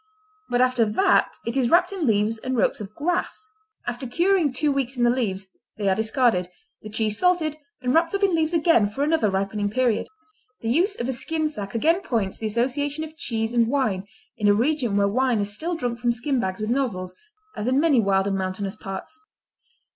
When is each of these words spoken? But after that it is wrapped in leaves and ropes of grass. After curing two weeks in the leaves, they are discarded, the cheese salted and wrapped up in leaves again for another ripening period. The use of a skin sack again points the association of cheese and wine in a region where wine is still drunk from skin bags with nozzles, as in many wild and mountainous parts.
But 0.49 0.61
after 0.61 0.83
that 0.83 1.35
it 1.45 1.55
is 1.55 1.69
wrapped 1.69 1.91
in 1.91 2.07
leaves 2.07 2.39
and 2.39 2.57
ropes 2.57 2.81
of 2.81 2.95
grass. 2.95 3.47
After 3.85 4.07
curing 4.07 4.51
two 4.51 4.71
weeks 4.71 4.97
in 4.97 5.03
the 5.03 5.11
leaves, 5.11 5.45
they 5.77 5.87
are 5.89 5.93
discarded, 5.95 6.49
the 6.81 6.89
cheese 6.89 7.19
salted 7.19 7.57
and 7.83 7.93
wrapped 7.93 8.15
up 8.15 8.23
in 8.23 8.33
leaves 8.33 8.51
again 8.51 8.87
for 8.89 9.03
another 9.03 9.29
ripening 9.29 9.69
period. 9.69 10.07
The 10.61 10.69
use 10.71 10.99
of 10.99 11.07
a 11.07 11.13
skin 11.13 11.47
sack 11.47 11.75
again 11.75 12.01
points 12.01 12.39
the 12.39 12.47
association 12.47 13.03
of 13.03 13.15
cheese 13.15 13.53
and 13.53 13.67
wine 13.67 14.07
in 14.37 14.47
a 14.47 14.55
region 14.55 14.97
where 14.97 15.07
wine 15.07 15.39
is 15.39 15.53
still 15.53 15.75
drunk 15.75 15.99
from 15.99 16.11
skin 16.11 16.39
bags 16.39 16.59
with 16.61 16.71
nozzles, 16.71 17.13
as 17.55 17.67
in 17.67 17.79
many 17.79 18.01
wild 18.01 18.25
and 18.25 18.35
mountainous 18.35 18.75
parts. 18.75 19.19